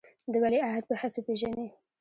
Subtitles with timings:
[0.31, 1.67] د ولیعهد په حیث وپېژني.